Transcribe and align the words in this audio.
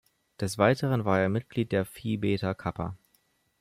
Des 0.39 0.57
Weiteren 0.57 1.05
war 1.05 1.19
er 1.19 1.29
Mitglied 1.29 1.71
der 1.71 1.85
Phi 1.85 2.17
Beta 2.17 2.55
Kappa. 2.55 2.97